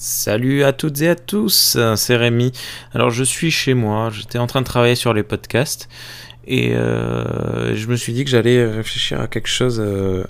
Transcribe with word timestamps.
Salut 0.00 0.62
à 0.62 0.72
toutes 0.72 1.00
et 1.00 1.08
à 1.08 1.16
tous, 1.16 1.76
c'est 1.96 2.16
Rémi. 2.16 2.52
Alors 2.94 3.10
je 3.10 3.24
suis 3.24 3.50
chez 3.50 3.74
moi, 3.74 4.10
j'étais 4.10 4.38
en 4.38 4.46
train 4.46 4.60
de 4.60 4.66
travailler 4.66 4.94
sur 4.94 5.12
les 5.12 5.24
podcasts 5.24 5.88
et 6.46 6.76
euh, 6.76 7.74
je 7.74 7.88
me 7.88 7.96
suis 7.96 8.12
dit 8.12 8.22
que 8.22 8.30
j'allais 8.30 8.64
réfléchir 8.64 9.20
à 9.20 9.26
quelque 9.26 9.48
chose. 9.48 9.82
Euh, 9.84 10.22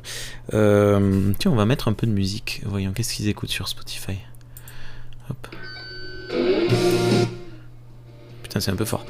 euh, 0.54 1.32
tiens, 1.38 1.50
on 1.50 1.54
va 1.54 1.66
mettre 1.66 1.88
un 1.88 1.92
peu 1.92 2.06
de 2.06 2.12
musique. 2.12 2.62
Voyons, 2.64 2.92
qu'est-ce 2.92 3.12
qu'ils 3.12 3.28
écoutent 3.28 3.50
sur 3.50 3.68
Spotify? 3.68 4.14
Putain, 8.42 8.60
c'est 8.60 8.70
un 8.70 8.76
peu 8.76 8.86
fort. 8.86 9.04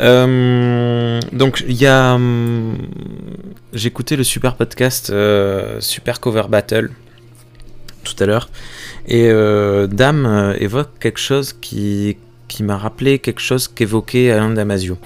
donc 0.00 1.64
il 1.68 1.80
y 1.80 1.86
a, 1.86 2.14
hum, 2.14 2.76
j'écoutais 3.72 4.16
le 4.16 4.24
super 4.24 4.56
podcast 4.56 5.14
Super 5.78 6.18
Cover 6.18 6.48
Battle 6.48 6.90
tout 8.14 8.22
à 8.22 8.26
l'heure. 8.26 8.48
Et 9.06 9.28
euh, 9.30 9.86
Dame 9.86 10.26
euh, 10.26 10.54
évoque 10.58 10.90
quelque 11.00 11.18
chose 11.18 11.52
qui, 11.52 12.16
qui 12.48 12.62
m'a 12.62 12.76
rappelé 12.76 13.18
quelque 13.18 13.40
chose 13.40 13.68
qu'évoquait 13.68 14.30
Alain 14.30 14.50
Damasio. 14.50 14.98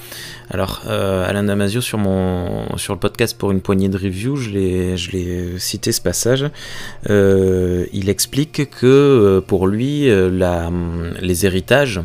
Alors, 0.51 0.83
euh, 0.87 1.29
Alain 1.29 1.45
Damasio, 1.45 1.81
sur, 1.81 1.99
mon, 1.99 2.77
sur 2.77 2.95
le 2.95 3.01
podcast 3.01 3.37
pour 3.37 3.51
une 3.51 3.61
poignée 3.61 3.89
de 3.89 3.97
review, 3.97 4.37
je 4.37 4.51
l'ai 4.51 5.59
cité 5.59 5.93
ce 5.93 6.01
passage. 6.01 6.45
il 7.09 8.09
explique 8.09 8.71
que 8.71 9.43
pour 9.47 9.67
lui, 9.67 10.09
la, 10.09 10.71
les 11.21 11.47
héritages 11.47 12.01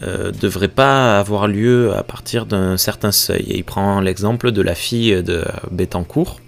ne 0.00 0.30
devraient 0.30 0.68
pas 0.68 1.18
avoir 1.18 1.48
lieu 1.48 1.94
à 1.94 2.02
partir 2.02 2.46
d'un 2.46 2.76
certain 2.76 3.12
seuil. 3.12 3.44
Il 3.48 3.64
prend 3.64 4.00
l'exemple 4.00 4.52
de 4.52 4.62
la 4.62 4.74
fille 4.74 5.22
de 5.22 5.44
Bettencourt 5.70 6.40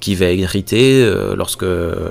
qui 0.00 0.14
va 0.14 0.26
hériter, 0.26 1.02
euh, 1.02 1.34
lorsque 1.36 1.62
euh, 1.62 2.10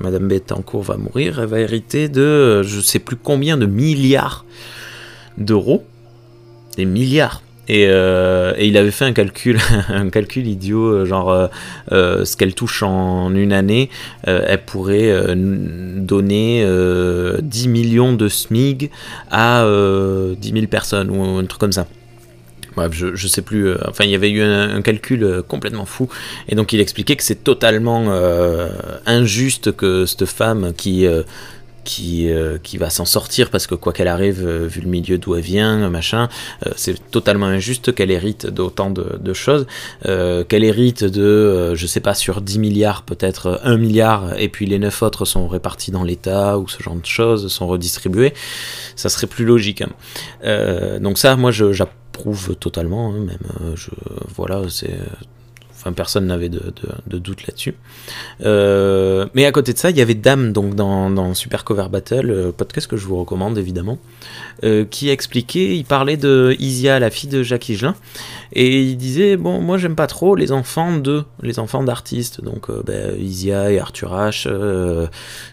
Madame 0.00 0.28
Bettencourt 0.28 0.82
va 0.82 0.96
mourir, 0.96 1.40
elle 1.40 1.46
va 1.46 1.60
hériter 1.60 2.08
de 2.08 2.20
euh, 2.20 2.62
je 2.62 2.80
sais 2.80 2.98
plus 2.98 3.16
combien 3.16 3.56
de 3.56 3.66
milliards 3.66 4.44
d'euros. 5.38 5.84
Des 6.76 6.84
milliards. 6.84 7.42
Et, 7.68 7.84
il 7.84 8.76
avait 8.76 8.90
fait 8.90 9.04
un 9.04 9.12
calcul, 9.12 9.58
un 9.88 10.10
calcul 10.10 10.46
idiot, 10.46 11.06
genre 11.06 11.48
ce 11.90 12.36
qu'elle 12.36 12.54
touche 12.54 12.82
en 12.82 13.34
une 13.34 13.52
année, 13.52 13.88
elle 14.24 14.62
pourrait 14.64 15.34
donner 15.36 16.66
10 17.40 17.68
millions 17.68 18.12
de 18.14 18.28
SMIG 18.28 18.90
à 19.30 19.64
10 19.64 20.52
000 20.52 20.66
personnes 20.66 21.08
ou 21.10 21.22
un 21.38 21.44
truc 21.44 21.60
comme 21.60 21.72
ça. 21.72 21.86
Bref, 22.76 22.92
je, 22.92 23.14
je 23.14 23.28
sais 23.28 23.42
plus. 23.42 23.68
Euh, 23.68 23.76
enfin, 23.88 24.04
il 24.04 24.10
y 24.10 24.14
avait 24.14 24.30
eu 24.30 24.42
un, 24.42 24.82
calcul 24.82 25.24
euh, 25.24 25.42
complètement 25.42 25.84
fou. 25.84 26.08
Et 26.48 26.54
donc, 26.54 26.72
il 26.72 26.80
expliquait 26.80 27.16
que 27.16 27.22
c'est 27.22 27.44
totalement 27.44 28.06
euh, 28.08 28.68
injuste 29.06 29.72
que 29.72 30.06
cette 30.06 30.26
femme 30.26 30.72
qui. 30.76 31.06
qui, 31.84 32.30
qui 32.62 32.78
va 32.78 32.90
s'en 32.90 33.04
sortir 33.04 33.50
parce 33.50 33.66
que 33.66 33.74
quoi 33.74 33.92
qu'elle 33.92 34.06
arrive, 34.06 34.46
vu 34.46 34.82
le 34.82 34.88
milieu 34.88 35.18
d'où 35.18 35.34
elle 35.34 35.42
vient, 35.42 35.90
machin, 35.90 36.28
c'est 36.76 37.10
totalement 37.10 37.46
injuste 37.46 37.92
qu'elle 37.92 38.12
hérite 38.12 38.46
d'autant 38.46 38.88
de, 38.90 39.32
choses, 39.32 39.66
qu'elle 40.04 40.62
hérite 40.62 41.02
de, 41.02 41.74
je 41.74 41.86
sais 41.88 41.98
pas, 41.98 42.14
sur 42.14 42.40
10 42.40 42.60
milliards, 42.60 43.02
peut-être 43.02 43.60
1 43.64 43.78
milliard, 43.78 44.38
et 44.38 44.48
puis 44.48 44.66
les 44.66 44.78
9 44.78 45.02
autres 45.02 45.24
sont 45.24 45.48
répartis 45.48 45.90
dans 45.90 46.04
l'État 46.04 46.56
ou 46.56 46.68
ce 46.68 46.80
genre 46.80 46.94
de 46.94 47.04
choses, 47.04 47.48
sont 47.48 47.66
redistribués, 47.66 48.32
ça 48.94 49.08
serait 49.08 49.26
plus 49.26 49.44
logique. 49.44 49.82
Hein. 49.82 51.00
donc 51.00 51.18
ça, 51.18 51.34
moi, 51.34 51.50
je, 51.50 51.72
prouve 52.12 52.54
totalement, 52.56 53.10
hein, 53.10 53.18
même. 53.18 53.38
Euh, 53.60 53.74
je, 53.74 53.90
voilà, 54.34 54.62
c'est. 54.68 54.98
Enfin, 55.74 55.92
personne 55.92 56.26
n'avait 56.26 56.48
de, 56.48 56.60
doute 57.08 57.44
là-dessus. 57.44 57.74
Euh, 58.42 59.26
mais 59.34 59.46
à 59.46 59.50
côté 59.50 59.72
de 59.72 59.78
ça, 59.78 59.90
il 59.90 59.96
y 59.96 60.00
avait 60.00 60.14
Dame, 60.14 60.52
donc 60.52 60.76
dans, 60.76 61.34
Super 61.34 61.64
Cover 61.64 61.88
Battle, 61.90 62.30
euh, 62.30 62.52
podcast 62.52 62.86
que 62.86 62.96
je 62.96 63.04
vous 63.04 63.16
recommande 63.16 63.58
évidemment, 63.58 63.98
qui 64.90 65.08
expliquait, 65.08 65.76
il 65.76 65.84
parlait 65.84 66.16
de 66.16 66.54
Isia, 66.60 67.00
la 67.00 67.10
fille 67.10 67.28
de 67.28 67.42
Jacques 67.42 67.68
Higelin, 67.68 67.96
et 68.52 68.80
il 68.80 68.96
disait 68.96 69.36
Bon, 69.36 69.60
moi 69.60 69.76
j'aime 69.76 69.96
pas 69.96 70.06
trop 70.06 70.36
les 70.36 70.52
enfants 70.52 70.98
de, 70.98 71.24
les 71.42 71.58
enfants 71.58 71.82
d'artistes, 71.82 72.44
donc 72.44 72.70
ben, 72.84 73.20
Isia 73.20 73.72
et 73.72 73.80
Arthur 73.80 74.12
H, 74.12 74.46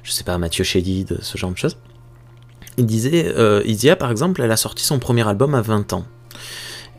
je 0.04 0.12
sais 0.12 0.24
pas, 0.24 0.38
Mathieu 0.38 0.64
Chédid, 0.64 1.18
ce 1.22 1.40
genre 1.40 1.52
de 1.52 1.58
choses. 1.58 1.78
Il 2.78 2.86
disait 2.86 3.34
Isia, 3.66 3.96
par 3.96 4.12
exemple, 4.12 4.44
elle 4.44 4.52
a 4.52 4.58
sorti 4.58 4.86
son 4.86 5.00
premier 5.00 5.28
album 5.28 5.56
à 5.56 5.62
20 5.62 5.94
ans. 5.94 6.06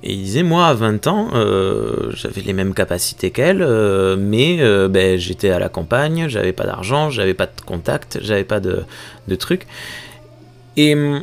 Et 0.03 0.15
il 0.15 0.22
disait, 0.22 0.43
moi, 0.43 0.66
à 0.66 0.75
20 0.75 1.06
ans, 1.09 1.28
euh, 1.34 2.11
j'avais 2.15 2.41
les 2.41 2.55
mêmes 2.55 2.72
capacités 2.72 3.31
qu'elle, 3.31 3.61
euh, 3.61 4.16
mais 4.19 4.59
euh, 4.61 4.88
ben, 4.88 5.19
j'étais 5.19 5.50
à 5.50 5.59
la 5.59 5.69
campagne, 5.69 6.27
j'avais 6.28 6.53
pas 6.53 6.65
d'argent, 6.65 7.11
j'avais 7.11 7.34
pas 7.34 7.47
de 7.47 7.61
contact, 7.66 8.19
j'avais 8.22 8.44
pas 8.44 8.60
de, 8.60 8.84
de 9.28 9.34
trucs. 9.34 9.66
Et 10.78 10.94
hum, 10.94 11.22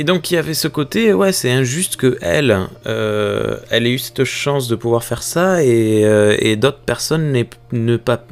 et 0.00 0.04
donc 0.04 0.30
il 0.30 0.34
y 0.34 0.36
avait 0.36 0.54
ce 0.54 0.68
côté, 0.68 1.12
ouais, 1.12 1.32
c'est 1.32 1.50
injuste 1.50 1.96
que 1.96 2.18
elle, 2.20 2.56
euh, 2.86 3.56
elle 3.68 3.84
ait 3.84 3.90
eu 3.90 3.98
cette 3.98 4.22
chance 4.22 4.68
de 4.68 4.76
pouvoir 4.76 5.02
faire 5.02 5.24
ça 5.24 5.64
et, 5.64 6.04
euh, 6.04 6.54
d'autres 6.54 6.78
personnes 6.78 7.32
n'aient 7.32 7.98
pas, 7.98 8.24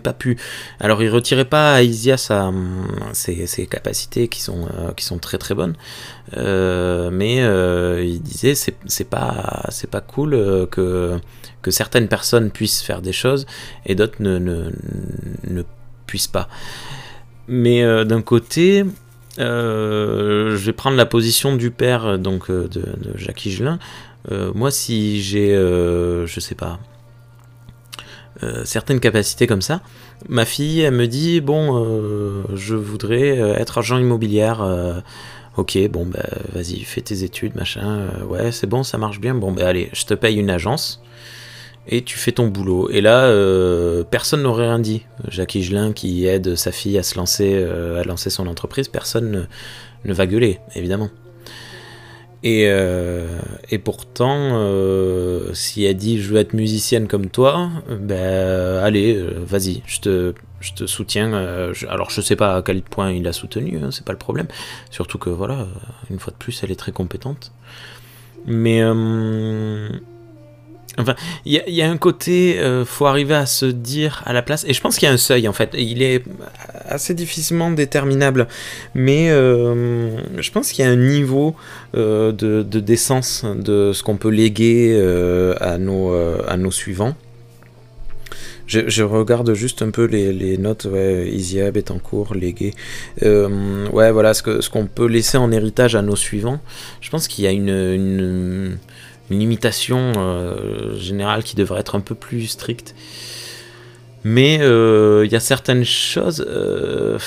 pas 0.00 0.12
pu. 0.12 0.38
Alors 0.78 1.02
il 1.02 1.08
retirait 1.08 1.44
pas 1.44 1.74
à 1.74 1.82
Isia 1.82 2.16
ses, 3.12 3.66
capacités 3.66 4.28
qui 4.28 4.40
sont, 4.40 4.68
euh, 4.78 4.92
qui 4.92 5.04
sont 5.04 5.18
très 5.18 5.38
très 5.38 5.56
bonnes, 5.56 5.74
mais 6.36 7.38
il 8.04 8.22
disait 8.22 8.54
c'est 8.54 9.10
pas, 9.10 9.64
pas 9.90 10.00
cool 10.02 10.68
que, 10.70 11.18
que 11.62 11.70
certaines 11.72 12.06
personnes 12.06 12.52
puissent 12.52 12.80
faire 12.80 13.02
des 13.02 13.12
choses 13.12 13.44
et 13.86 13.96
d'autres 13.96 14.22
ne, 14.22 14.38
ne, 14.38 14.70
ne 15.48 15.62
puissent 16.06 16.28
pas. 16.28 16.48
Mais 17.48 17.82
d'un 18.04 18.22
côté, 18.22 18.84
euh, 19.38 20.50
je 20.56 20.66
vais 20.66 20.72
prendre 20.72 20.96
la 20.96 21.06
position 21.06 21.56
du 21.56 21.70
père 21.70 22.18
donc 22.18 22.50
euh, 22.50 22.68
de, 22.68 22.84
Jacques 23.16 23.46
Higelin. 23.46 23.78
Euh, 24.30 24.52
moi, 24.54 24.70
si 24.70 25.22
j'ai, 25.22 25.54
je 25.54 26.40
sais 26.40 26.54
pas, 26.54 26.78
certaines 28.64 28.98
capacités 28.98 29.46
comme 29.46 29.62
ça, 29.62 29.82
ma 30.28 30.44
fille, 30.44 30.90
me 30.90 31.06
dit 31.06 31.40
bon, 31.40 32.44
je 32.54 32.74
voudrais 32.74 33.38
être 33.38 33.78
agent 33.78 33.98
immobilière. 33.98 34.66
ok, 35.56 35.78
bon, 35.90 36.06
bah, 36.06 36.24
vas-y, 36.52 36.80
fais 36.80 37.00
tes 37.00 37.22
études, 37.22 37.54
machin. 37.54 38.08
ouais, 38.28 38.50
c'est 38.52 38.66
bon, 38.66 38.82
ça 38.82 38.98
marche 38.98 39.20
bien. 39.20 39.34
Bon, 39.34 39.52
bah, 39.52 39.68
allez, 39.68 39.90
je 39.92 40.04
te 40.04 40.14
paye 40.14 40.38
une 40.38 40.50
agence 40.50 41.02
et 41.88 42.02
tu 42.02 42.16
fais 42.16 42.32
ton 42.32 42.48
boulot. 42.48 42.88
Et 42.90 43.00
là, 43.00 43.24
euh, 43.24 44.04
personne 44.04 44.42
n'aurait 44.42 44.66
rien 44.66 44.78
dit. 44.78 45.02
Jacques 45.28 45.54
Higelin 45.54 45.92
qui 45.92 46.26
aide 46.26 46.54
sa 46.54 46.72
fille 46.72 46.98
à 46.98 47.02
se 47.02 47.16
lancer, 47.16 47.52
euh, 47.54 48.00
à 48.00 48.04
lancer 48.04 48.30
son 48.30 48.46
entreprise, 48.46 48.88
personne 48.88 49.48
ne, 50.04 50.12
va 50.12 50.26
gueuler, 50.26 50.60
évidemment. 50.74 51.10
Et, 52.44 52.64
euh, 52.66 53.38
pourtant, 53.84 54.58
si 55.54 55.84
elle 55.84 55.96
dit 55.96 56.20
je 56.20 56.32
veux 56.32 56.40
être 56.40 56.54
musicienne 56.54 57.06
comme 57.06 57.28
toi, 57.28 57.70
ben 57.88 58.78
allez, 58.82 59.16
vas-y, 59.46 59.82
je 59.86 60.00
te, 60.00 60.86
soutiens. 60.86 61.32
alors 61.88 62.10
je 62.10 62.20
sais 62.20 62.34
pas 62.34 62.56
à 62.56 62.62
quel 62.62 62.82
point 62.82 63.12
il 63.12 63.28
a 63.28 63.32
soutenu, 63.32 63.78
hein, 63.82 63.90
c'est 63.92 64.04
pas 64.04 64.12
le 64.12 64.18
problème. 64.18 64.48
Surtout 64.90 65.18
que 65.18 65.30
voilà, 65.30 65.68
une 66.10 66.18
fois 66.18 66.32
de 66.32 66.38
plus, 66.38 66.62
elle 66.64 66.72
est 66.72 66.76
très 66.76 66.92
compétente. 66.92 67.52
Mais 68.46 68.82
Enfin, 70.98 71.14
il 71.46 71.62
y, 71.66 71.82
a 71.82 71.90
un 71.90 71.96
côté, 71.96 72.58
euh, 72.58 72.84
faut 72.84 73.06
arriver 73.06 73.34
à 73.34 73.46
se 73.46 73.64
dire 73.64 74.22
à 74.26 74.34
la 74.34 74.42
place, 74.42 74.64
et 74.68 74.74
je 74.74 74.80
pense 74.82 74.98
qu'il 74.98 75.06
y 75.06 75.10
a 75.10 75.14
un 75.14 75.18
seuil 75.18 75.48
en 75.48 75.54
fait, 75.54 75.70
il 75.78 76.02
est 76.02 76.22
assez 76.86 77.14
difficilement 77.14 77.70
déterminable, 77.70 78.46
mais 78.94 79.30
euh, 79.30 80.18
je 80.38 80.50
pense 80.50 80.70
qu'il 80.70 80.84
y 80.84 80.88
a 80.88 80.90
un 80.90 80.96
niveau 80.96 81.56
euh, 81.96 82.32
de, 82.32 82.62
décence 82.80 83.44
de 83.44 83.92
ce 83.94 84.02
qu'on 84.02 84.16
peut 84.16 84.28
léguer 84.28 84.94
à, 85.60 85.78
nos, 85.78 86.14
à 86.46 86.56
nos 86.56 86.70
suivants. 86.70 87.14
Je, 88.66 89.02
regarde 89.02 89.52
juste 89.52 89.82
un 89.82 89.90
peu 89.90 90.04
les, 90.04 90.56
notes, 90.56 90.86
ouais, 90.90 91.28
Isia, 91.30 91.70
Betancourt, 91.70 92.34
légué. 92.34 92.72
ouais, 93.22 94.10
voilà, 94.12 94.34
ce 94.34 94.68
qu'on 94.68 94.86
peut 94.86 95.06
laisser 95.06 95.38
en 95.38 95.52
héritage 95.52 95.94
à 95.94 96.02
nos 96.02 96.16
suivants. 96.16 96.60
Je 97.00 97.10
pense 97.10 97.28
qu'il 97.28 97.44
y 97.44 97.46
a 97.46 97.50
une 97.50 98.78
limitation 99.38 100.12
euh, 100.16 100.96
générale 100.96 101.42
qui 101.42 101.56
devrait 101.56 101.80
être 101.80 101.94
un 101.94 102.00
peu 102.00 102.14
plus 102.14 102.46
stricte. 102.46 102.94
Mais 104.24 104.58
euh, 104.60 105.24
il 105.26 105.32
y 105.32 105.36
a 105.36 105.40
certaines 105.40 105.84
choses. 105.84 106.44
Euh, 106.48 107.18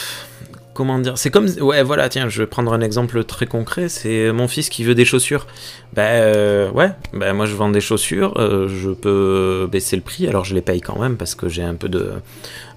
comment 0.73 0.97
dire 0.99 1.17
C'est 1.17 1.29
comme. 1.29 1.47
Ouais, 1.59 1.83
voilà, 1.83 2.07
tiens, 2.07 2.29
je 2.29 2.41
vais 2.41 2.47
prendre 2.47 2.71
un 2.73 2.79
exemple 2.79 3.23
très 3.25 3.47
concret. 3.47 3.89
C'est 3.89 4.31
mon 4.31 4.47
fils 4.47 4.69
qui 4.69 4.83
veut 4.83 4.95
des 4.95 5.03
chaussures. 5.03 5.45
Ben 5.93 6.71
ouais, 6.71 6.91
ben 7.13 7.33
moi 7.33 7.45
je 7.45 7.55
vends 7.55 7.69
des 7.69 7.81
chaussures. 7.81 8.33
je 8.37 8.91
peux 8.91 9.67
baisser 9.69 9.97
le 9.97 10.01
prix. 10.01 10.27
Alors 10.27 10.45
je 10.45 10.55
les 10.55 10.61
paye 10.61 10.79
quand 10.79 10.97
même 10.97 11.17
parce 11.17 11.35
que 11.35 11.49
j'ai 11.49 11.63
un 11.63 11.75
peu 11.75 11.89
de. 11.89 12.11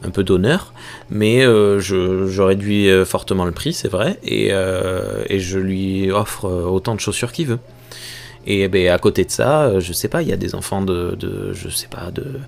Un 0.03 0.11
peu 0.11 0.23
d'honneur, 0.23 0.73
mais 1.11 1.43
je, 1.43 2.29
je, 2.29 2.43
réduis 2.43 2.89
fortement 3.05 3.45
le 3.45 3.51
prix, 3.51 3.73
c'est 3.73 3.89
vrai, 3.89 4.17
et, 4.23 4.51
et 4.51 5.41
je 5.41 5.59
lui 5.59 6.13
offre 6.13 6.45
autant 6.45 6.95
de 6.95 7.01
chaussures 7.01 7.33
qu'il 7.33 7.49
veut. 7.49 7.59
Et 8.51 8.67
ben, 8.69 8.89
à 8.89 8.99
côté 8.99 9.27
de 9.27 9.31
ça, 9.31 9.65
euh, 9.65 9.81
je 9.81 9.93
sais 9.93 10.09
pas, 10.09 10.23
il 10.23 10.29
y 10.29 10.33
a 10.33 10.37
des 10.39 10.55
enfants 10.55 10.81
de, 10.81 11.53
je 11.53 11.69
sais 11.69 11.87
pas, 11.87 12.11
de... 12.11 12.41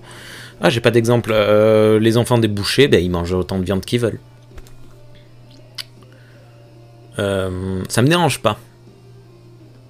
Ah, 0.59 0.71
j'ai 0.71 0.81
pas 0.81 0.89
d'exemple. 0.89 1.29
Euh, 1.31 1.99
les 1.99 2.17
enfants 2.17 2.39
des 2.39 2.47
bouchers, 2.47 2.87
ben, 2.87 3.01
ils 3.01 3.11
mangent 3.11 3.33
autant 3.33 3.59
de 3.59 3.65
viande 3.65 3.85
qu'ils 3.85 3.99
veulent. 3.99 4.19
Euh, 7.19 7.83
ça 7.87 8.01
me 8.01 8.07
dérange 8.07 8.41
pas. 8.41 8.57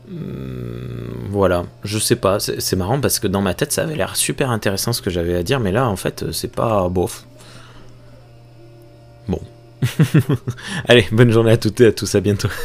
Hum, 0.09 1.29
voilà, 1.29 1.63
je 1.85 1.97
sais 1.97 2.17
pas, 2.17 2.39
c'est 2.39 2.75
marrant 2.75 2.99
parce 2.99 3.19
que 3.19 3.27
dans 3.27 3.41
ma 3.41 3.53
tête 3.53 3.71
ça 3.71 3.83
avait 3.83 3.95
l'air 3.95 4.17
super 4.17 4.51
intéressant 4.51 4.91
ce 4.91 5.01
que 5.01 5.09
j'avais 5.09 5.35
à 5.35 5.43
dire, 5.43 5.61
mais 5.61 5.71
là 5.71 5.87
en 5.87 5.95
fait 5.95 6.25
c'est 6.33 6.53
pas 6.53 6.89
bof. 6.89 7.25
Bon. 9.29 9.39
Allez, 10.89 11.05
bonne 11.13 11.31
journée 11.31 11.51
à 11.51 11.57
toutes 11.57 11.79
et 11.79 11.85
à 11.85 11.91
tous, 11.93 12.13
à 12.15 12.19
bientôt. 12.19 12.49